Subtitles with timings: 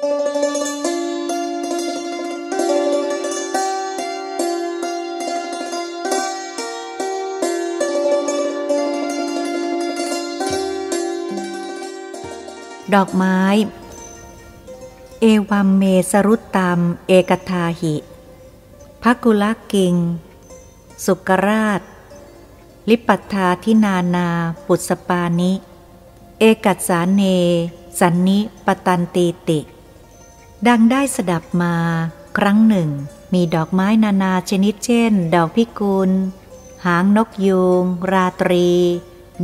[0.00, 0.06] ดอก
[13.16, 13.38] ไม้
[15.20, 16.78] เอวัมเมสรุตตาม
[17.08, 17.94] เอกทาหิ
[19.02, 19.94] พักุลกิง
[21.04, 21.80] สุกราช
[22.88, 24.28] ลิปัทาทินานา
[24.66, 25.52] ปุสปานิ
[26.38, 27.22] เอกัสาเน
[27.98, 29.60] สันนิปตันตีติ
[30.66, 31.74] ดังได้สดับมา
[32.38, 32.88] ครั้งหนึ่ง
[33.34, 36.10] มีดอกไม้นานาชนิดเช่น ดอกพิกุล
[36.84, 38.68] หางนกยูง ราตรี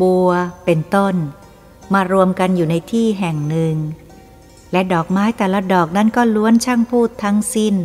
[0.01, 0.31] บัว
[0.65, 1.15] เป็นต้น
[1.95, 3.77] มารวมกันอยู่ในที่แห่งหนึ่ง
[4.73, 7.77] และดอกไม้แต่ละดอกนั้นก็ล้วนช่างพูดทั้งสิ้น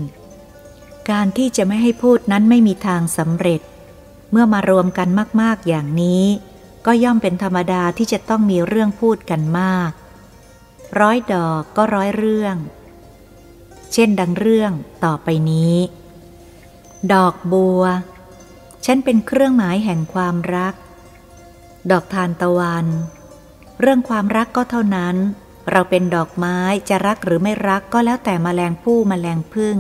[1.12, 3.62] การที่จะไม่ให้พูดนั้นไม่มีทางสำเร็จ
[4.32, 5.10] เมื่อมารวมกัน
[5.42, 6.26] มาก ๆ อย่างนี้
[6.86, 9.92] ก็ย่อมเป็นธรรมดาที่จะต้องมีเรื่องพูดกันมาก
[11.00, 12.56] ร้อยดอกก็ร้อยเรื่อง
[13.94, 14.72] เช่นดังเรื่อง
[15.04, 15.76] ต่อไปนี้
[17.14, 17.84] ดอกบัว
[18.86, 20.74] ฉันเป็นเครื่องหมายแห่งความรัก
[21.92, 22.86] ดอกทานตะวัน
[23.80, 25.16] เรื่องความรักก็เท่านั้น
[25.72, 26.58] เราเป็นดอกไม้
[26.90, 29.78] จะรักหรือไม่รักก็แล้วแต่มแมลงผู้มแมลงพึ่ง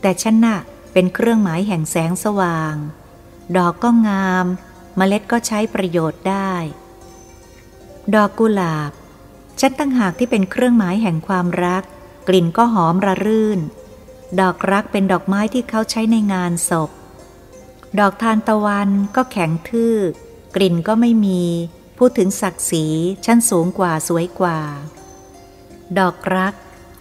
[0.00, 0.58] แต่ฉันน่ะ
[0.92, 2.74] เป็นเครื่องหมายแห่งแสงสว่าง
[3.56, 4.46] ดอกก็งาม
[4.96, 6.52] เมล็ดก็ใช้ประโยชน์ได้
[8.14, 8.90] ดอกกุหลาบ
[9.60, 11.82] ฉันตั้งหากที่เป็นเครื่องหมายแห่งความรัก
[12.28, 13.60] กลิ่นก็หอมระรื่น
[14.40, 16.90] ดอกรักเป็นดอกไม้ที่เขาใช้ในงานศพ
[17.98, 19.96] ดอกทานตะวันก็แข็งทื่อ
[20.54, 21.42] กลิ่นก็ไม่มี
[21.98, 22.86] พูดถึงศักดิ์ศรี
[23.24, 24.60] ฉันสูงกว่าสวยกว่า
[25.98, 26.54] ดอกรัก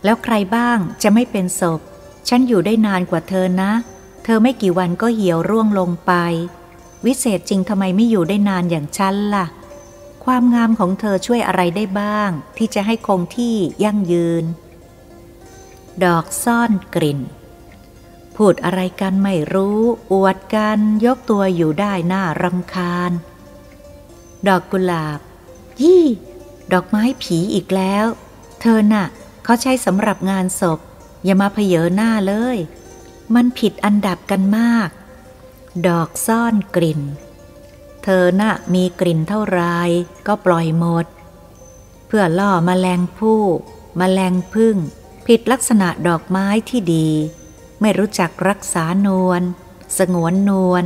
[0.04, 1.80] แล้วใครบ้างจะไม่เป็นศพ
[2.30, 3.72] ฉันอยู่ได้นานกว่าเธอนะ
[4.24, 6.14] เธอไม่กี่วันก็เหี่ยวร่วงลงไป
[7.06, 9.46] วิเศษจริงทำไมไม่อยู่ได้นานอย่างฉันละ่ะ
[10.26, 14.44] ความงามของเธอช่วยอะไรได้บ้าง ที่จะให้คงที่ยั่งยืน
[16.06, 17.20] ดอกซ่อนกลิ่น
[18.36, 19.80] พูดอะไรกันไม่รู้
[20.12, 23.12] อวดกันยกตัวอยู่ได้หน้ารำคาญ
[24.48, 25.20] ดอกกุหลาบ
[25.82, 26.06] ยี่
[26.74, 28.06] ดอกไม้ผีอีกแล้ว
[28.62, 29.06] เธอน่ะ
[29.44, 30.80] เขาใช้สำหรับงานศพ
[31.24, 32.58] อย่ามาเพเยอหน้าเลย
[33.36, 34.90] มันผิดอันดับกันมาก
[35.88, 37.02] ดอกซ่อนกลิ่น
[38.04, 39.62] เธอน่ะมีกลิ่นเท่าไร
[40.28, 41.06] ก็ปล่อยหมด
[42.08, 43.42] เพื่อล่อมแมลงผู้
[44.00, 44.76] มแมลงพึ่ง
[45.36, 47.10] ผิดลักษณะดอกไม้ที่ดี
[47.82, 49.42] ไม่รู้จักรักษานวล
[49.98, 50.84] สงวนนวล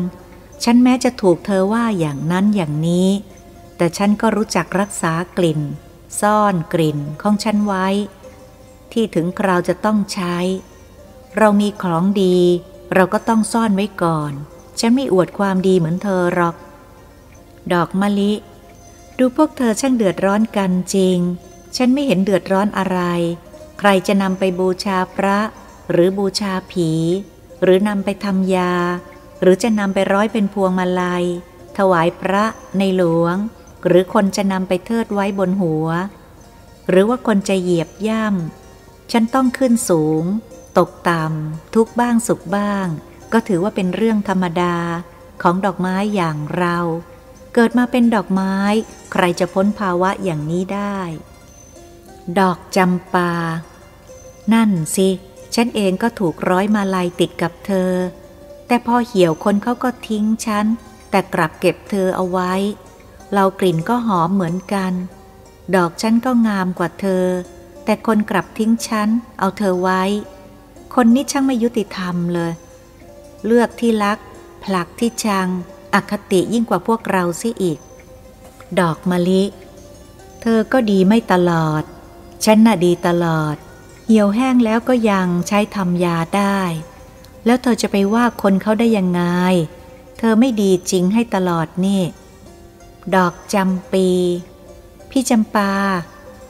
[0.63, 3.09] ฉันแม้จะถูกเธอว่าอย่างนั้นอย่างนี้
[3.77, 5.61] แต่ฉันก็รู้จักรักษากลิ่น
[6.21, 7.87] ซ่อนกลิ่นของฉันไว้
[8.91, 10.37] ที่ถึงคราวจะต้องใช้
[11.37, 12.37] เรามีของดี
[12.93, 14.31] เราก็ต้องซ่อนไว้ก่อน
[14.79, 16.55] ฉันไม่อวดความดีเหมือนเธอหรอก
[17.73, 18.33] ดอกมะลิ
[19.17, 21.17] ดูพวกเธอช่างเดือดร้อนกันจริง
[21.75, 22.99] ฉันไม่เห็นเดือดร้อนอะไร
[23.79, 25.39] ใครจะนำไปบูชาพระ
[25.91, 26.91] หรือบูชาผี
[27.63, 28.73] หรือนำไปทำยา
[29.41, 31.25] หรือจะนำไปร้อยเป็นพวงมาลัย
[31.77, 32.43] ถวายพระ
[32.77, 33.35] ในหลวง
[33.87, 35.87] หรือคนจะนำไปเทิดไว้บนหัว
[36.89, 40.23] หรือว่าคนจะเหยียบย่ำฉันต้องขึ้นสูง
[40.77, 42.87] ตกต่ำทุกบ้างสุขบ้าง
[43.33, 44.77] ก็ถือว่าเป็นเรื่องธรรมดา
[45.41, 46.77] ของดอกไม้อย่างเรา
[47.53, 48.55] เกิดมาเป็นดอกไม้
[49.11, 50.99] ใครจะพ้นภาวะอย่างนี้ได้
[52.39, 53.31] ดอกจำปา
[54.53, 55.09] นั่นสิ
[55.55, 57.91] ฉันเองก็ถูกร้อยมาลายติดกับเธอ
[58.67, 60.65] แต่พอเหี่ยวคนเขาก็ทิ้งฉัน
[61.09, 62.53] แต่กลับเก็บเธอเอาไว้
[63.33, 64.93] เรากลิ่นก็หอมเหมือนกัน
[65.75, 67.25] ดอกฉันก็งามกว่าเธอ
[67.85, 69.09] แต่คนกลับทิ้งฉัน
[69.39, 70.03] เอาเธอไว้
[70.95, 72.51] คนนี้ช่างไม่ยุติธรรมเลย
[73.45, 74.17] เลือกที่รัก
[74.63, 75.47] ผลักที่ชัง
[75.93, 77.79] อคติยิ่งกว่าพวกเราซิอีก
[78.79, 79.43] ดอกมะลิ
[80.41, 81.83] เธอก็ดีไม่ตลอด
[82.45, 83.55] ฉันน่ะดีตลอด
[84.07, 86.59] เหี่ยวแห้งแล้วก็ยังใช้ทำยาได้
[87.45, 89.21] แล้วเธอจะไปว่าคนเขาได้ยังไง
[90.17, 92.01] เธอไม่ดีจริงให้ตลอดนี่
[93.15, 94.09] ดอกจำปี
[95.09, 95.71] พี่จำปา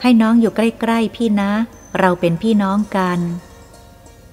[0.01, 1.51] ให้น้องอยู่ใกล้ๆพี่นะ
[1.99, 3.19] เราเป็นพี่น้องกัน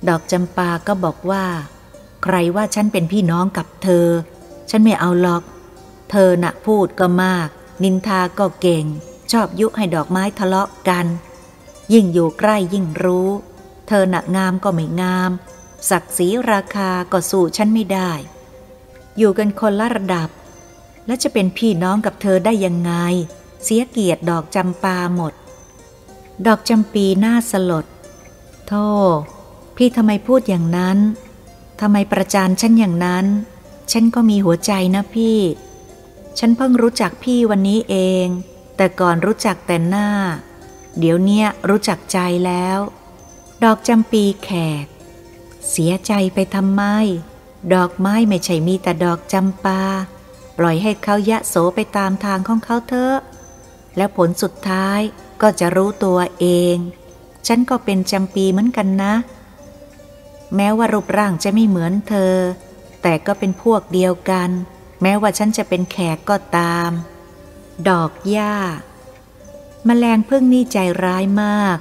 [0.09, 1.45] ดอกจำปาก็บอกว่า
[2.23, 4.07] ใครว่าฉันเป็นพี่น้องกับเธอ
[4.71, 5.43] ฉันไม่เอาหรอก
[6.11, 7.49] เธอน่ะพูดก็มาก
[7.83, 8.85] นินทาก็เก่ง
[9.33, 11.07] ชอบยุให้ดอกไม้ทะเลาะกัน
[11.93, 13.29] ยิ่งอยู่ใกล้ยิ่งรู้
[13.89, 15.31] เธอหนักงามก็ไม่งาม
[15.91, 18.13] ศักดิ์ศรีราคาก็สู้ฉันไม่ได้
[19.19, 20.29] อยู่กันคนละระดับ
[21.07, 22.93] แล้วจะเป็นพี่น้องกับเธอได้ยังไง
[23.65, 25.33] เสียเกียรติดอกจำปาหมด
[26.47, 27.87] ดอกจำปีหน้าสลด
[28.67, 28.87] โธ่
[29.77, 30.99] พี่ทำไมพูดอย่างนั้น
[31.81, 33.27] ทำไมประจานฉันอย่างนั้น
[33.93, 35.39] ฉันก็มีหัวใจนะพี่
[36.39, 38.27] ฉันเพิ่งรู้จักพี่วันนี้เอง
[38.77, 40.09] แต่ก่อนรู้จักแต่หน้า
[40.99, 42.79] เดี๋ยวเนี้ยรู้จักใจแล้ว
[43.65, 44.51] ดอกจำปีแข
[44.85, 44.87] ก
[45.71, 46.83] เสียใจไปทำไม
[47.75, 49.83] ดอกไม้ไม่ใช่มีแต่ดอกจำปา
[50.59, 53.17] ปล่อยให้เขายะโสไปตามทางของเขาเถอะ
[53.97, 55.01] แล้วผลสุดท้าย
[55.43, 56.77] ก็จะรู้ตัวเอง
[57.47, 59.15] ฉันก็เป็นจำปีเหมือนกันนะ
[60.57, 62.35] แม้ว่ารูปร่างจะไม่เหมือนเธอ
[63.03, 64.51] แต่ก็เป็นพวกเดียวกัน
[65.03, 66.91] แม้ว่าฉันจะเป็นแขกก็ตาม
[67.89, 68.55] ดอกหญ้า
[69.87, 71.77] แมลงพึ่งนี่ใจร้ายมาก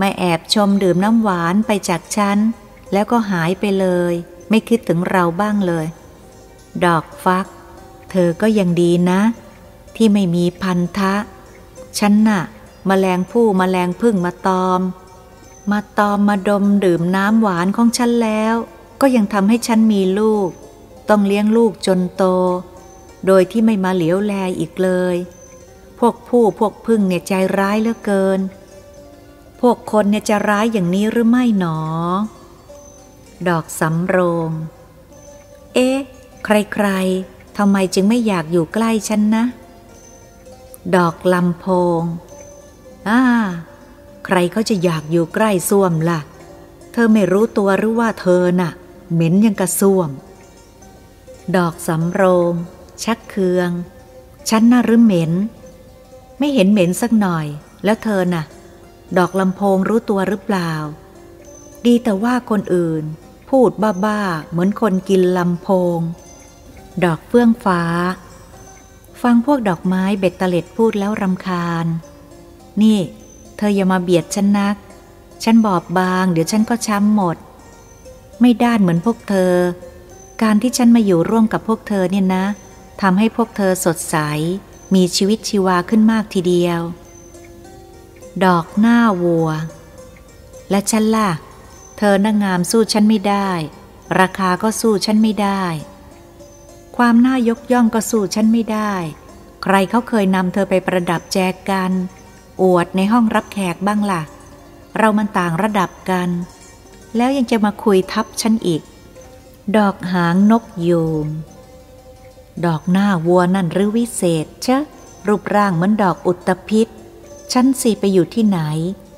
[0.00, 2.38] มาแอบชมดื่มน้ำหวานไปจากฉัน
[2.92, 4.14] แล้วก็หายไปเลย
[4.50, 5.86] ไม่คิดถึงเราบ้างเลย
[6.84, 7.46] ดอกฟัก
[8.10, 9.20] เธอก็ยังดีนะ
[9.96, 11.14] ที่ไม่มีพันธะ
[11.98, 12.42] ฉันน่ะ
[12.88, 14.80] มแมลงผู้มแมลงพึ่งมาตอม
[15.70, 18.54] มาตอมมาดมดื่มน้ำหวานของฉันแล้ว
[19.00, 20.48] ก็ยังทำให้ฉันมีลูก
[21.08, 22.24] ต้องเลี้ยงลูกจนโต
[23.26, 25.16] โดยที่ไม่มาเหลียวแลอีกเลย
[26.12, 28.40] กผู้พวกพึ่งเนี่ยใจร้ายเหลือเกิน
[29.60, 31.78] พวกคนเนี่ยจะร้ายอย่างนี้หรือไม่หนอ
[33.48, 34.18] ดอกสำโร
[34.48, 34.50] ง
[35.74, 35.98] เอ๊ะ
[36.44, 39.44] ใครๆทำไมจึงไม่อยากอยู่ใกล้ฉันนะ
[40.96, 41.66] ดอกลำโพ
[42.00, 42.02] ง
[43.08, 43.20] อ่า
[44.24, 46.20] ใครเขาจะอยากอยู่ใกล้ส้วมละ่ะ
[46.92, 48.70] เธอไม่รู้ตัวหรือว่าเธอน่ะ
[49.12, 50.10] เหม็นยังกระส้วม
[51.56, 52.22] ดอกสำโร
[52.52, 52.54] ง
[53.04, 53.70] ชักเคือง
[54.48, 55.32] ฉันน่ะหรือเหม็น
[56.44, 57.46] ไม่เห็นเหม็นสักหน่อย
[57.84, 58.44] แล้วเธอน่ะ
[59.16, 60.72] ดอกลำโพงรู้ตัวหรือเปล่า
[61.86, 63.04] ดีแต่ว่าคนอื่น
[63.50, 63.70] พูด
[64.04, 65.98] บ้าๆ เหมือนคนกินลำโพง
[67.04, 67.82] ดอกเฟื่องฟ้า
[69.22, 71.86] ฟังพวกดอกไม้เบ็ดเตล็ดพูดแล้วรำคาญ
[72.82, 72.98] นี่
[73.56, 74.76] เธออย่ามาเบียดฉันนัก
[75.44, 77.36] ฉันบอบบาง เดี๋ยวฉันก็ช้ำหมด
[78.40, 79.54] ไม่ด้านเหมือนพวกเธอ
[80.42, 82.44] การที่ฉันมาอยู่ร่วมกับพวกเธอเนี่ยนะ
[83.02, 84.18] ทำให้พวกเธอสดใส
[84.94, 86.80] มีชีวิตชีวาขึ้นมากทีเดียว
[88.44, 89.48] ดอกหน้าวัว
[90.70, 91.30] และฉันล่ะ
[91.98, 93.50] เธอน่างามสู้ฉันไม่ได้
[94.20, 95.64] ราคาก็สู้ฉันไม่ได้
[96.96, 98.92] ความน่ายกย่องก็สู้ฉันไม่ได้
[99.62, 101.92] ใครเขาเคยนำเธอไปประดับแจกกัน
[102.62, 104.22] อวดในห้องรับแขกบ้างล่ะ
[104.98, 106.28] เรามันต่างระดับกัน
[107.16, 108.82] แล้วยังจะมาคุยทับฉันอีก
[109.76, 111.26] ดอกหางนกยูง
[112.66, 114.82] ดอกหน้าวัวนั่นหรือวิเศษเชะ
[115.26, 116.88] รูปร่างเหมือนดอกอุตภิษ
[117.52, 118.60] ฉันสีไปอยู่ที่ไหน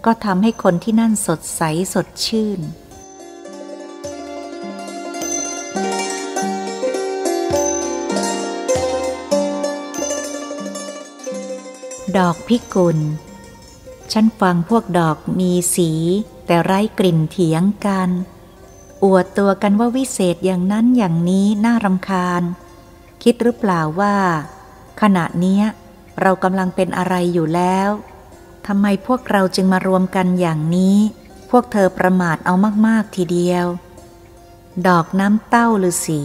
[0.05, 1.62] ก็ทำให้คนที่นั่นสดใส
[1.94, 2.61] สดชื่น
[12.17, 12.99] ดอกพิกุล
[14.12, 15.91] ฉันฟังพวกดอกมีสี
[16.47, 18.11] แต่ไร้กลิ่นเถียงกัน
[19.05, 22.43] อวดตัวกันว่าวิเศษอย่างนั้นอย่างนี้น่ารำคาญ
[23.22, 24.14] คิดหรือเปล่าว่า
[25.02, 25.60] ขณะนี้
[26.20, 27.88] เรากำลังเป็นอะไรอยู่แล้ว
[28.66, 30.96] ทำไมพวกเราจึงมารวมกันอย่างนี้
[31.50, 32.54] พวกเธอประมาทเอา
[32.86, 33.66] มาก ๆ ทีเดียว
[34.88, 36.22] ดอกน้ำเต้าหรือสี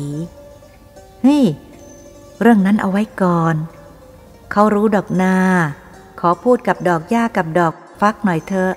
[1.21, 1.43] เฮ้ย
[2.41, 3.55] เรื่องนั้นเอาไว้ก่อน
[4.51, 5.35] เขารู้ดอกนา
[6.19, 8.73] ขอพูดกับดอกหญ้ากับดอกฟักหน่อยเถอะ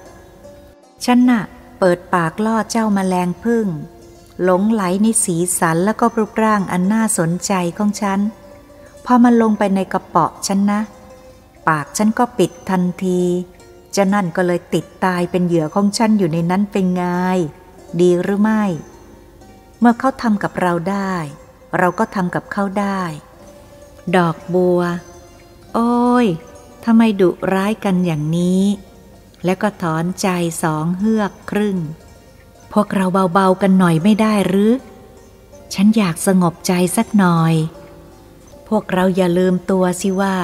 [1.05, 1.43] ฉันน่ะ
[1.78, 3.66] เปิดปากล่อเจ้ามาแมลงพึ่ง
[4.43, 8.21] หลงไหลในสีสันแล้วก็รูปร่างอันน่าสนใจของฉัน
[9.05, 10.81] พอมันลงไปในกระเป๋ะฉันนะ
[11.69, 13.23] ปากฉันก็ปิดทันที
[13.97, 17.05] จ้านั่นก็เลยติดตายเป็นเหยื่อของฉันอยู่ในนั้นเป็นไง
[18.01, 18.64] ดีหรือไม่
[19.81, 21.14] เมื่อเขาทำกับเราได้
[21.79, 23.03] เราก็ทำกับเขาได้
[24.17, 24.81] ดอกบัว
[25.75, 26.26] โอ้ย
[26.85, 28.64] ทำไมดุร้ายกันอย่างนี้
[29.45, 30.29] แล้วก็ถอนใจ
[30.62, 31.79] สองเฮือกครึ่ง
[32.75, 34.73] พวกเราเบาๆกันหน่อยไม่ได้หรือ
[35.75, 37.54] ฉันอยากสงบใจสักหน่อย
[38.69, 40.37] พวกเราอย่าลืมตัวสิว่า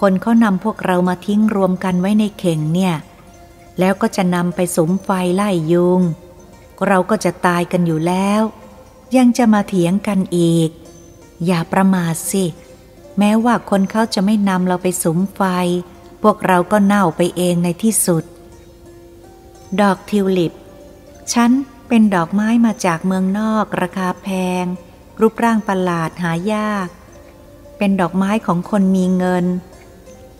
[0.00, 2.94] คนเขานำพวกเรามาทิ้งรวมกันไว้ในเข่งเนี่ย
[3.78, 6.00] แล้วก็จะนำไปสมไฟไล่ยุง
[6.86, 8.42] เราก็จะตายกันอยู่แล้ว
[9.16, 10.70] ยังจะมาเถียงกันอีก
[11.46, 12.44] อย่าประมาทสิ
[13.18, 15.42] แม้ว่าคนเขาจะไม่นำเราไปสมไฟ
[16.22, 18.24] พวกเราก็เน่าไปเองในที่สุด
[19.80, 20.52] ดอกทิวลิป
[21.32, 21.50] ฉัน
[21.88, 24.28] เป็นดอกไม้มาจากเมืองนอกราคาแพ
[24.62, 24.64] ง
[25.20, 26.88] รูปร่างประหลาดหายาก
[27.78, 29.46] เป็นดอกไม้ของคนมีเงิน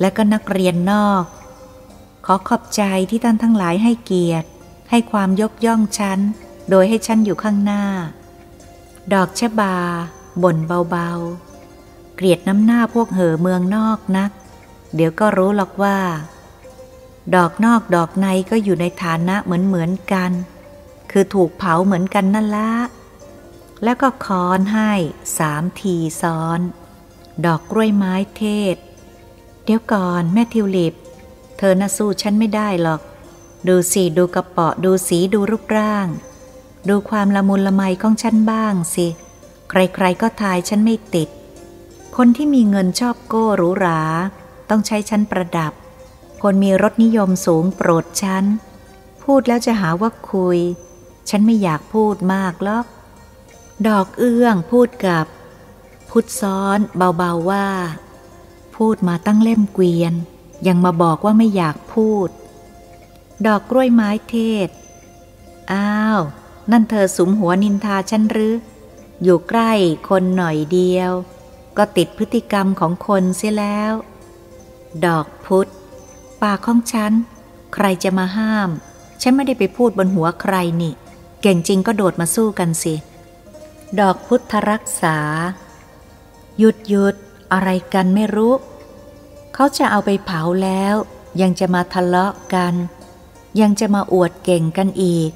[0.00, 1.24] และก็นักเรียนนอก
[2.26, 4.48] ขอขอบใจที่ท่านทั้งหลายให้เกียรติ
[4.90, 6.18] ให้ความยกย่องฉัน
[6.70, 7.84] โดยให้ฉันอยู่ข้างหน้า
[9.14, 9.76] ดอกชะบา
[10.42, 10.56] บ่น
[10.90, 14.30] เบาๆ เกลียดน้ำหน้าพวกเหอเมืองนอกนัก
[14.94, 15.98] เดี๋ยวก็รู้หรอกว่า
[17.34, 20.30] ดอกนอกดอกในก็อยู่ในฐานะเหมือนเหมือนกัน
[21.16, 22.72] คือถูกเผาเหมือนกันนั่นละ
[23.84, 24.92] แล้วก็ค้อนให้
[25.38, 26.60] สามทีซ้อน
[27.44, 28.44] ดอกกล้วยไม้เท
[28.74, 28.76] ศ
[29.64, 30.94] เดี๋ยวก่อนแม่ทิวลิป
[31.58, 33.00] เธอน่ะสู้ฉันไม่ได้หรอก
[33.68, 36.06] ดูสีดูกระเปาะดูสีดูรูปร่าง
[36.88, 39.06] ดูความละมุนละไมของฉันบ้างสิ
[39.70, 41.28] ใครๆก็ทายฉันไม่ติด
[42.16, 44.00] คนที่มีเงินชอบโก้หรูหรา
[44.70, 45.72] ต้องใช้ฉันประดับ
[46.42, 48.44] คนมีรถนิยมสูงโปรดฉัน
[49.22, 50.58] พูดแล้วจะหาว่าคุย
[51.28, 52.86] ฉันไม่อยากพูดมากหรอก
[53.88, 55.26] ดอกเอื้องพูดกับ
[56.10, 57.68] พุทซ้อนเบาๆว่า
[58.76, 60.14] พูดมาตั้งเล่มเกวียน
[60.66, 62.28] ยังมาบอกว่าไม่อยากพูด
[63.46, 64.68] ดอกกล้วยไม้เทศ
[65.72, 66.20] อ้าว
[66.70, 68.54] นั่นเธอสุมหัวนินทาฉันหรือ
[69.22, 69.72] อยู่ใกล้
[70.08, 71.12] คนหน่อยเดียว
[71.76, 73.92] ก็ติดพฤติกรรมของคนเสียแล้ว
[75.06, 75.70] ดอกพุธ
[76.42, 77.12] ปากของฉัน
[77.74, 78.70] ใครจะมาห้าม
[79.22, 80.92] ฉันไม่ได้ไปพูดบนหัวใครนี่
[81.46, 82.94] เก่งจริงก็โดดมาสู้กันสิ
[84.00, 85.18] ดอกพุทธรักษา
[86.58, 87.14] หยุดหยุด
[87.52, 88.54] อะไรกันไม่รู้
[89.54, 90.94] เขาจะเอาไปเผาแล้ว
[91.40, 92.74] ยังจะมาทะเลาะกัน
[93.60, 95.30] ยังจะมาอวดเก่งกันอีก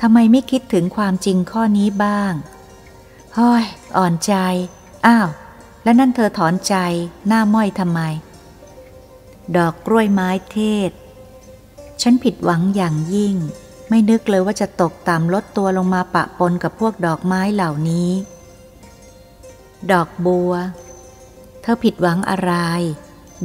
[0.00, 2.32] ทำไมไม่คิดถึงความจริงข้อนี้บ้าง
[3.38, 3.64] ฮ้อย
[3.96, 4.34] อ่อนใจ
[5.06, 5.28] อ้าว
[5.82, 6.74] แล้วนั่นเธอถอนใจ
[7.28, 8.00] หน้าม้อยทำไม
[9.56, 10.90] ดอกกล้วยไม้เทศ
[12.02, 13.36] ฉันผิดหวังอย่างยิ่ง
[13.90, 18.10] ไม่นึกเลยว่าจะตกต่ำลดตัวลงมาปะปนกับพวกดอกไม้เหล่านี้
[19.92, 20.52] ดอกบัว
[21.62, 22.52] เธอผิดหวังอะไร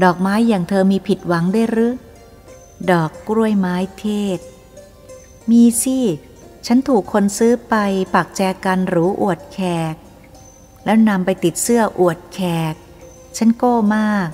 [0.04, 1.96] ดอกไม้อย่างเธอมีผิดหวังได้หรือ
[2.92, 4.06] ดอกกล้วยไม้เท
[4.38, 4.40] ศ
[5.52, 6.00] มีสิ
[6.68, 7.76] ฉันถูกคนซื้อไป
[8.16, 9.60] ปักแจกันหรูอวดแข
[9.94, 9.96] ก
[10.86, 12.40] แล้วนำไปติดเสื้ออวดแข
[12.74, 12.76] ก
[13.38, 14.30] ฉันโก้มาก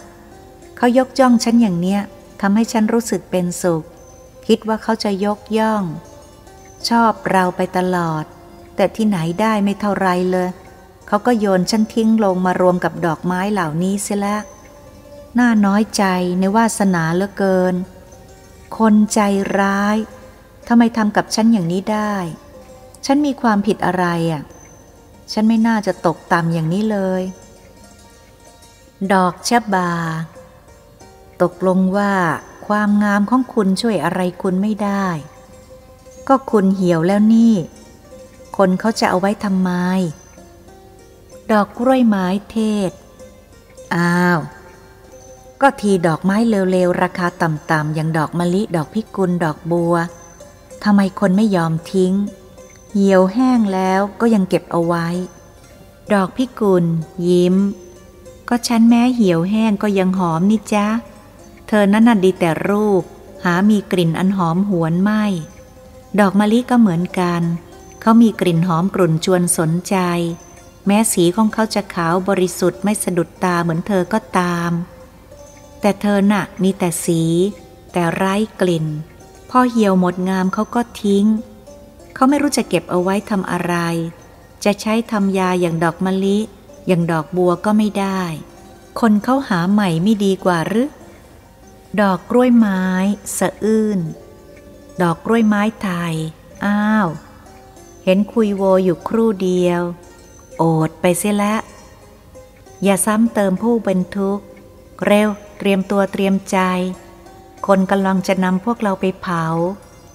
[0.77, 2.01] เขายกย่องฉันอย่างเนี้ย
[2.41, 3.83] ทำให้ฉันรู้สึกเป็นสุข
[4.53, 5.83] คิดว่าเขาจะยกย่อง
[6.89, 8.23] ชอบเราไปตลอด
[8.75, 10.49] แต่ที่ไหนได้ไม่เท่าไรเลย
[11.07, 14.41] เขาก็โยนฉันทิ้งลงมารวมกับดอกไม้เหล่านี้เสียแล้ว
[15.39, 16.03] น่าน้อยใจ
[16.39, 17.75] ในวาสนาเหลือเกิน
[18.77, 19.19] คนใจ
[19.59, 19.97] ร้าย
[20.67, 22.13] ทำไมทำกับฉันอย่างนี้ได้
[23.05, 24.43] ฉันมีความผิดอะไรอะ
[25.33, 27.23] ฉันไม่น่าจะตกต่ำอย่างนี้เลย
[29.13, 29.91] ดอกชะบา
[31.41, 32.11] ตกลงว่า
[32.67, 35.07] ความงามของคุณช่วยอะไรคุณไม่ได้
[36.27, 37.55] ก็คุณเหี่ยวแล้วนี่
[38.57, 39.71] คนเขาจะเอาไว้ทำไม
[41.51, 42.57] ดอกกล้วยไม้เท
[42.89, 42.91] ศ
[43.95, 44.39] อ้าว
[45.61, 49.95] ก็ทีดอกไม้เร็วๆ ราคาต่ำๆ อย่างดอกมะลิ ดอกพิกุล ดอกบัว
[50.83, 52.13] ทำไมคนไม่ยอมทิ้ง
[52.93, 55.07] เหี่ยวแห้งแล้วก็ยังเก็บเอาไว้
[56.13, 56.85] ดอกพิกุล
[57.27, 57.55] ยิ้ม
[58.49, 60.85] ก็ฉันแม้เหี่ยวแห้งก็ยังหอมนี่จ้า
[61.73, 63.03] เธอนั้นน่ะดีแต่รูป
[63.45, 65.25] หามีกลิ่นอันหอมหวนไม่
[66.19, 67.41] ดอกมะลิก็เหมือนกัน
[68.01, 69.95] เขามีกลิ่นหอมกลุ่นชวนสนใจ
[70.85, 74.71] แม้สีของเขาจะขาวบริสุทธิ์ไม่สะดุดตาเหมือนเธอก็ตาม
[75.81, 77.21] แต่เธอน่ะมีแต่สี
[77.93, 78.85] แต่ไร้กลิ่น
[79.49, 81.25] พอเหี่ยวหมดงามเขาก็ทิ้ง
[82.13, 83.75] เขาไม่รู้จะเก็บเอาไว้ทำอะไร
[84.63, 86.37] จะใช้ทำยาอย่างดอกมะลิ
[86.87, 88.21] อย่างดอกบัวก็ไม่ได้
[88.99, 90.87] คนเขาหาใหม่ไม่ดีกว่าหรือ
[91.99, 92.83] ดอกกล้วยไม้
[93.37, 93.99] สะอื้น
[95.01, 96.15] ดอกกล้วยไม้ไทย
[96.65, 97.07] อ้าว
[98.05, 99.81] เห็นคุยโวอยู่ครู่เดียว
[100.57, 101.61] โอดไปเสียแล้ว
[102.83, 104.43] อย่าซ้ำเติมผู้เป็นทุกข์
[105.05, 106.57] เร็วเตรียมตัวเตรียมใจ
[107.67, 109.45] คนกำลังจะนำพวกเราไปเผา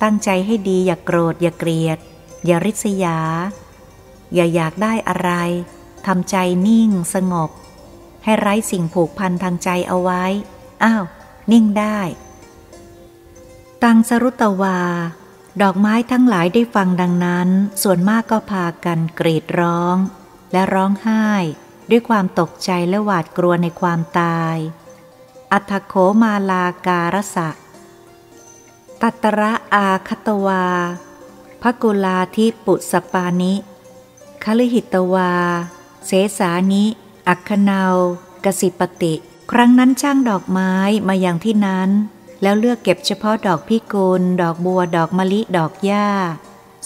[0.03, 1.99] ตั้งใจให้ดีอย่ากโกรธอย่าเกลียด
[2.47, 3.19] อย่าริษยา
[4.35, 5.31] อย่าอยากได้อะไร
[6.07, 7.51] ทำใจนิ่งสงบ
[8.25, 10.25] ให้ไร้สิ่งผูกพันทางใจเอาไว้
[10.85, 11.05] อ้าว
[11.53, 12.01] นิ่งได้
[13.83, 14.81] ตังสรุตวา
[15.63, 17.49] ดอกไม้ทั้งหลายได้ฟังดังนั้น
[17.83, 19.97] ส่วนมากก็พากันกรีดร้อง
[20.53, 21.27] และร้องไห้
[21.91, 24.57] ด้วยความตกใจและหวาดกลัวในความตาย
[25.53, 27.49] อัทโขมาลาการสะ
[29.03, 30.67] ตัตระอาคตวา
[31.63, 33.55] พกุลาทิปุสปานิ
[34.45, 35.33] คลิหิตวา
[36.07, 36.85] เสสานิ
[37.29, 37.95] อัคนาว
[38.45, 39.15] กสิปติ
[39.51, 40.73] ครั้งนั้นช่างดอกไม้
[41.09, 41.91] มาอย่างที่นั้น
[42.43, 46.09] แล้วเลือกเก็บเฉพาะดอกพิกุล ดอกบัว ดอกมะลิ ดอกหญ้า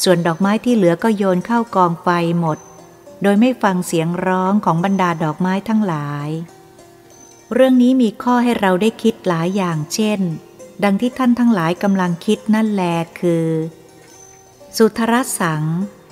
[0.03, 2.09] ส่วนดอกไม้ที่เหลือก็โยนเข้ากองไฟ
[2.41, 2.59] หมด
[3.23, 6.29] โดยไม่ฟังเสียงร้องของบรรดาดอกไม้ทั้งหลาย
[7.53, 10.21] เรื่องนี้มีข้อให้เราได้คิดหลายอย่างเช่น
[10.85, 12.83] ดังที่ท่านทั้งหลายกำลังคิดนั่นแล
[13.21, 13.49] คือ
[14.77, 15.65] สุทรสัง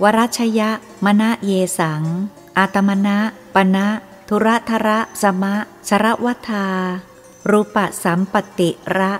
[0.02, 0.70] วรัชยะ
[1.04, 2.02] มณะเยสัง
[2.58, 3.18] อาตมณะ
[3.54, 3.86] ปณะ
[4.30, 5.54] ทุระทระสมะ
[5.88, 6.66] สรวทา
[7.50, 9.12] รูปะสัมปติระ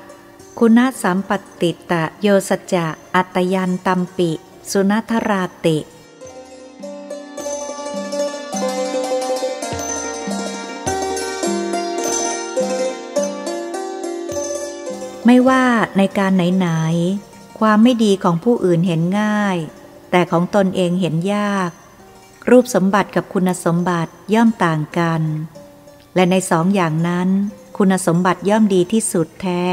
[0.59, 4.31] คุณสัมปติตะโยสจะ อัตยันตัมปิ
[4.71, 5.79] สุนัทราติ
[15.27, 15.65] ไม่ว่า
[15.97, 19.57] ในการไหนๆ ความไม่ดีของผู้อื่นเห็นง่าย
[20.11, 21.71] แต่ของตนเองเห็นยาก
[22.50, 25.23] รูปสมบัติกับคุณสมบัติย่อมต่างกัน
[26.14, 27.28] และในสองอย่างนั้น
[27.76, 29.64] คุณสมบัติย่อมดีที่สุดแท้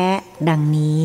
[0.50, 1.03] ดังนี้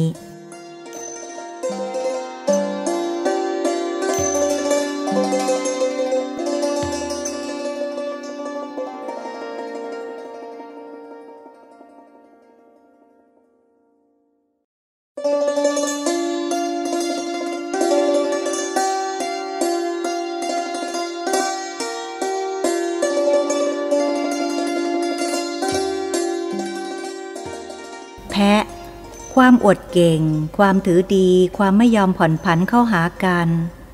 [29.61, 30.23] ความอดเก่ง
[30.59, 33.49] ความถือดี ความไม่ยอมผ่อนผันเข้าหากัน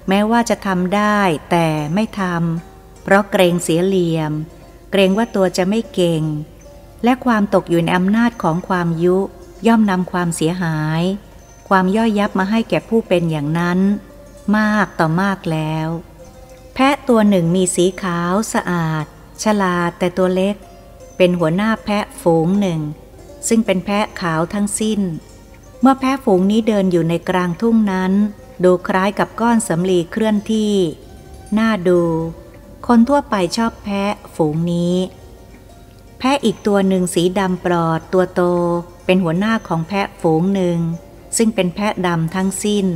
[0.08, 1.18] แม้ว่าจะทำได้
[1.50, 4.32] แต่ไม่ทำเพราะเกรงเสียเหลี่ยม
[4.90, 6.22] เกรงว่าตัวจะไม่เก่ง
[7.04, 9.16] และความตกอยู่ในอำนาจของความยุ
[9.66, 11.02] ย่อมนำความเสียหาย
[11.68, 13.78] ความย่อยยับมาให้แก่ผู้เป็นอย่างนั้น
[14.58, 15.88] มากต่อมากแล้ว
[16.74, 19.04] แพะตัวหนึ่งมีสีขาวสะอาด
[19.42, 20.56] ฉลาดแต่ตัวเล็ก
[21.16, 22.80] เป็นหัวหน้าแพะฝูงหนึ่ง
[23.48, 25.02] ซึ่งเป็นแพะขาวทั้งสิ้น
[25.80, 28.12] เมื่อแพะฝูงนี้เดินอยู่ในกลางทุ่งนั้น
[28.64, 30.74] ดูคล้ายกับก้อนสำลีเคลื่อนที่
[31.58, 32.02] น่าดู
[32.86, 34.96] คนทั่วไปชอบแพะฝูงนี้
[36.18, 38.42] แพะอีกตัวหนึ่งสีดำปลอดตัวโต
[39.04, 40.78] เป็นหัวหน้าของแพะฝูงหนึ่ง
[41.36, 42.86] ซึ่งเป็นแพะดำทั้งสิ้น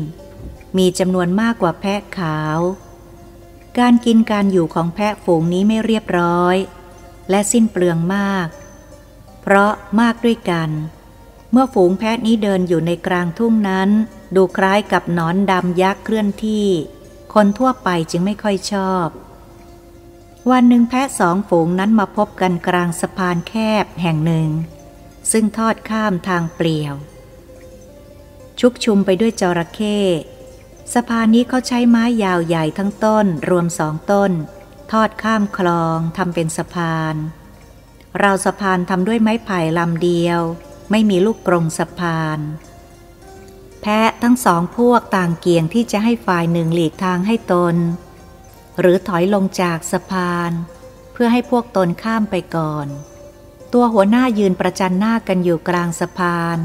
[0.76, 2.58] มีจำนวนมากกว่าแพะขาว
[3.78, 6.56] การกินการอยู่ของแพะฝูงนี้ไม่เรียบร้อย
[7.30, 8.46] และสิ้นเปลืองมาก
[9.42, 10.70] เพราะมากด้วยกัน
[11.52, 13.90] เมื่อฝูงแพะนี้เดินอยู่ในกลางทุ่งนั้น
[14.34, 16.66] ดูคล้ายกับนอนดำยักษ์เคลื่อนที่
[17.34, 19.06] คนทั่วไปจึงไม่ค่อยชอบ
[20.50, 23.54] วันหนึ่งแพะสองฝูงนั้นมาพบกันกลางสะพานแค
[23.84, 24.48] บแห่งหนึ่ง
[25.32, 26.94] ซึ่งทอดข้ามทางเปลี่ยว
[28.60, 29.98] ชุกชุมไปด้วยจระเข้
[30.94, 34.32] สะพานนี้เขาใช้ไม้ยาวใหญ่ทั้งต้นรวมสองต้น
[34.92, 37.14] ทอดข้ามคลองทำเป็นสะพาน
[38.20, 40.40] เราสะพานทำด้วยไม้ไผ่ลำเดียว
[40.90, 42.38] ไม่มีลูกกรงสะพาน
[43.80, 47.76] แพะทั้งสองพวกต่างเกี่ยงที่จะให้ฝ่ายหนึ่งหลีกทางให้ตน
[48.80, 50.50] หรือถอยลงจากสะพาน
[51.12, 52.86] เพื่อให้พวกตนข้ามไปก่อน
[53.72, 56.58] ตัวหัวหน้ายืนประจันหน้ากันอยู่กลางสะพาน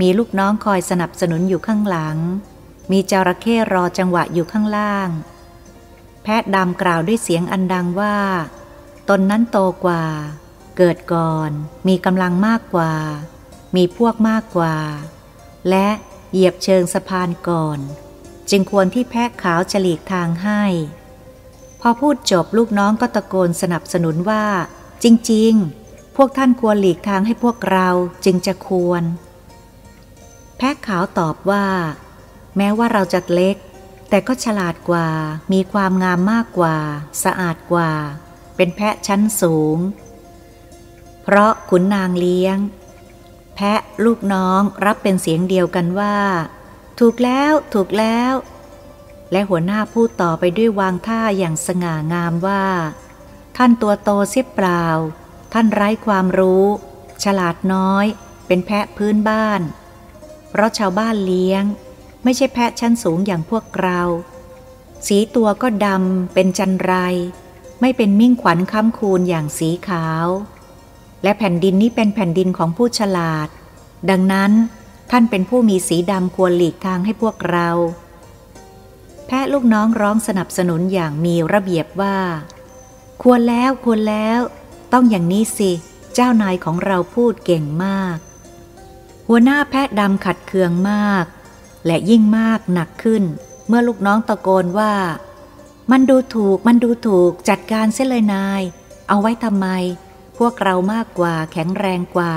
[0.00, 2.16] มีลูกน้องคอยสนับสนุนอยู่ข้างหลัง
[2.90, 5.08] มีจระเข้รอจังหวะอยู่ข้างล่าง
[6.22, 8.16] แพะดำกล่าวด้วยเสียงอันดังว่า
[9.08, 10.04] ตนนั้นโตกว่า
[10.76, 11.50] เกิดก่อน
[11.88, 12.92] มีกำลังมากกว่า
[13.76, 14.76] มีพวกมากกว่า
[15.70, 15.88] และ
[16.30, 17.78] เหยียบเชิงสะพานก่อน
[18.50, 20.62] จึงควรที่แพะขาวฉลีกทางให้
[21.80, 24.44] พอพูดจบลูกน้องก็ตะโกนสนับสนุนว่า
[25.04, 25.52] จริง
[25.84, 27.88] ๆ พวกท่านควรหลีกทางให้พวกเรา
[28.24, 29.02] จึงจะควร
[30.56, 31.66] แพะขาวตอบว่า
[32.56, 33.56] แม้ว่าเราจะเล็ก
[34.08, 35.08] แต่ก็ฉลาดกว่า
[35.52, 36.76] มีความงามมากกว่า
[37.24, 37.90] สะอาดกว่า
[38.56, 39.78] เป็นแพะชั้นสูง
[41.22, 42.56] เพราะขุนนางเลี้ยง
[43.54, 46.16] แพะลูกน้องรับเป็นเสียงเดียวกันว่า
[47.00, 48.34] ถูกแล้วถูกแล้ว
[49.32, 52.64] และหัวหน้าพูดต่อไปด้วยวางท่าอย่างสง่างามว่า
[53.56, 54.84] ท่านตัวโตเสียเปล่า
[55.52, 56.66] ท่านไร้ความรู้
[57.24, 58.06] ฉลาดน้อย
[58.46, 59.60] เป็นแพะพื้นบ้าน
[60.50, 61.64] เพราะชาวบ้านเลี้ยง
[62.24, 64.00] ไม่ใช่แพะชั้นสูงอย่างพวกเรา
[65.06, 66.92] สีตัวก็ดำเป็นจันไร
[67.80, 70.26] ไม่เป็นมิ่งขวัญค้ำคูณอย่างสีขาว
[71.24, 73.48] และแผ่นดินนี้เป็นแผ่นดินของผู้ฉลาด
[74.10, 74.52] ดังนั้น
[75.10, 77.68] ท่านเป็นผู้มีสีดำควรหลีกทางให้พวกเรา
[79.26, 82.18] แพะลูกน้องร้องสนับสนุนอย่างมีระเบียบว่า
[83.22, 84.40] ควรแล้วควรแล้ว
[84.92, 85.70] ต้องอย่างนี้สิ
[86.14, 88.16] เจ้านายของเราพูดเก่งมาก
[89.28, 91.24] หัวหน้าแพะดำขัดเคืองมาก
[91.86, 93.22] และยิ่งมากหนักขึ้น
[93.68, 94.94] เมื่อลูกน้องตะโกนว่า
[95.90, 98.62] มันดูถูกมันดูถูกจัดการเสียเลยนาย
[99.08, 99.66] เอาไว้ทำไม
[100.38, 102.34] พวกเรามากกว่าแข็งแรงกว่า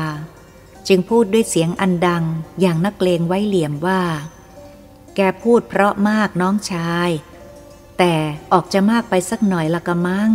[0.88, 2.24] จึงพูดด้วยเสียงอันดัง
[2.60, 4.02] อย่างนักเลงไว้เหลี่ยมว่า
[5.16, 7.10] แกพูดเพราะมากน้องชาย
[7.98, 8.16] แต่
[8.52, 10.32] ออกจะมากไปสักหน่อยละกะมัง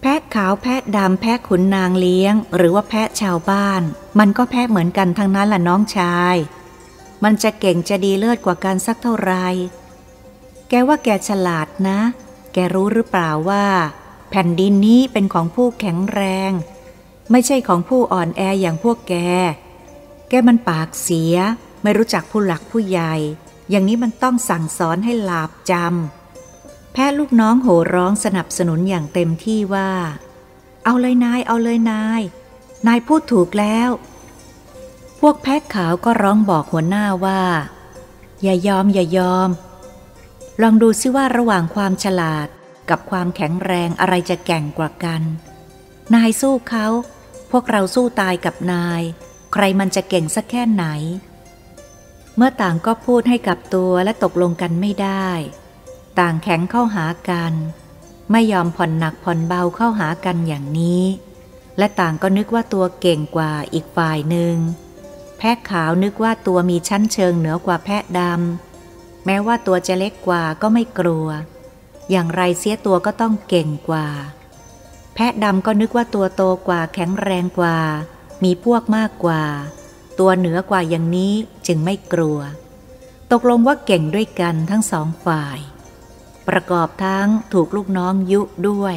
[0.00, 3.82] แพะขาวแพะดำแพะขุนนางเลี้ยง หรือว่าแพะชาวบ้าน
[4.18, 6.36] มันก็แพะเหมือนกันทั้งนั้นล่ะน้องชาย
[7.24, 9.46] มันจะเก่งจะดีเลิศกว่ากันสักเท่าไหร่
[10.68, 11.98] แกว่าแกฉลาดนะ
[12.52, 13.64] แกรู้หรือเปล่าว่า
[14.30, 16.50] แผ่นดินนี้เป็นของผู้แข็งแรง
[17.30, 19.14] ไม่ใช่ของผู้อ่อนแออย่างพวกแก
[20.28, 21.34] แกมันปากเสีย
[21.82, 23.14] ไม่รู้จักผู้หลักผู้ใหญ่
[23.70, 29.90] อย่างนี้มันต้องสั่งสอนให้หลาบจำ แพทย์ลูกน้องโห่ร้องสนับสนุนอย่างเต็มที่ว่า
[30.84, 32.20] เอาเลยนาย เอาเลยนาย
[32.86, 33.90] นายพูดถูกแล้ว
[35.20, 37.42] พวกแพะขาวก็ร้องบอกหัวหน้าว่า
[38.42, 39.50] อย่ายอมอย่ายอม
[40.62, 42.48] ลองดูซิว่าระหว่างความฉลาด
[42.90, 45.22] กับความแข็งแรงอะไรจะแก่งกว่ากัน
[46.14, 46.86] นายสู้เขา
[47.50, 49.02] พวกเราสู้ตายกับนาย
[49.52, 50.84] ใครมันจะเก่งสักแค่ไหน
[52.36, 55.28] เมื่อต่างก็พูดให้กับตัวและตกลงกันไม่ได้
[56.20, 57.52] ต่างแข็งเข้าหากัน
[58.32, 61.04] ไม่ยอมผ่อนหนักผ่อนเบาเข้าหากันอย่างนี้
[61.78, 64.56] และต่างก็นึกว่าตัวเก่งกว่าอีกฝ่ายหนึ่ง
[65.38, 71.28] แพะขาวนึกว่าตัวมีชั้นเชิงเหนือกว่าแพะดำแม้ว่าตัวจะเล็กกว่าก็ไม่กลัว
[72.10, 74.06] อย่างไรเสียตัวก็ต้องเก่งกว่า
[75.14, 77.78] แพะดำก็นึกว่าตัวโตกว่าแข็งแรงกว่า
[78.44, 79.42] มีพวกมากกว่า
[80.18, 81.34] ตัวเหนือกว่าอย่างนี้
[81.66, 82.38] จึงไม่กลัว
[83.32, 85.58] ตกลงว่าเก่งด้วยกันทั้งสองฝ่าย
[86.48, 88.96] ประกอบทั้งถูกลูกน้องยุด้วย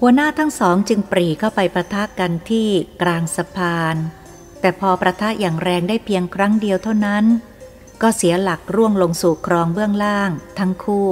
[0.00, 2.68] หัวหน้าทั้งสองจึงปรีเข้าไปประทะกันที่
[3.02, 3.96] กลางสะพาน
[4.60, 7.24] แต่พอประทะอย่างแรงได้เพียงครั้งเดียวเท่านั้น
[8.02, 11.10] ก็เสียหลักร่วงลงสู่คลองเบื้องล่างทั้งคู่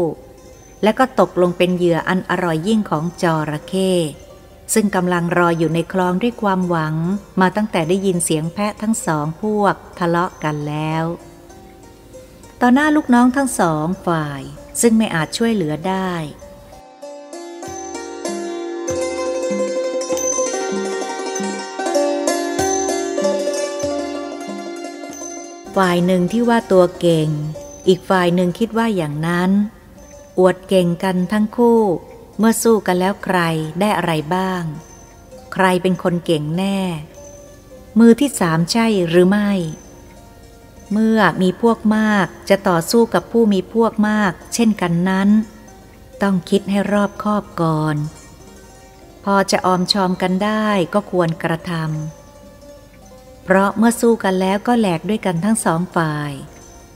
[0.82, 3.92] และก็ตกลงเป็นเหยื่ออันอร่อยยิ่งของจระเข้
[4.74, 6.94] ซึ่งกำลังรออยู่ในคลองด้วยความหวัง
[7.40, 11.04] มาตั้งแต่ได้ยินเสียงแพะทั้งสองพวกทะเลาะกันแล้ว
[12.60, 14.42] ต่อหน้าลูกน้องทั้งสองฝ่าย
[14.80, 16.12] ซึ่งไม่อาจช่วยเหลือได้
[25.76, 27.28] ฝ่ายหนึ่งที่ว่าตัวเก่ง
[27.88, 29.50] อีกฝ่ายหนึ่งคิดว่าอย่างนั้น
[30.38, 31.82] อวดเก่งกันทั้งคู่
[32.38, 33.38] เมื่อสู้กันแล้วใคร
[33.80, 34.62] ได้อะไรบ้าง
[35.52, 36.80] ใครเป็นคนเก่งแน่
[37.98, 39.50] มือที่สามใช่หรือไม่
[40.92, 45.28] เมื่อมีพวกมากจะต่อสู้กับผู้มีพวกมาก เช่นกันนั้น
[46.22, 47.96] ต้องคิดให้รอบคอบก่อน
[49.24, 56.32] พอจะออมชอมกันได้ก็ควรกระทำเพราะเมื่อสู้กันแล้วก็แหลกด้วยกันทั้งสองฝ่าย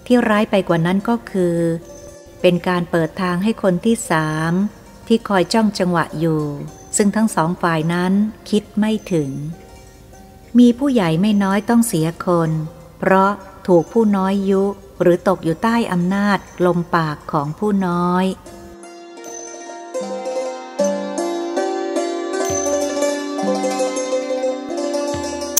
[0.07, 1.57] ที่ร้ายไปกว่านั้นก็คือ
[2.47, 4.53] เป็นการเปิดทางให้คนที่สาม
[5.07, 6.43] ที่คอยจ้องจังหวะอยู่
[6.97, 8.13] ซึ่งทั้งสองฝ่ายนั้น
[8.51, 9.31] คิดไม่ถึง
[10.59, 12.51] มีผู้ใหญ่ไม่น้อยต้องเสียคน
[12.99, 13.31] เพราะ
[13.67, 14.65] ถูกผู้น้อยยุ
[15.01, 18.25] หรือตกอยู่ใต้อำนาจลมปากของผู้น้อย